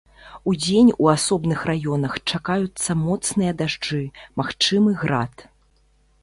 [0.51, 4.01] Удзень у асобных раёнах чакаюцца моцныя дажджы,
[4.43, 5.47] магчымы град.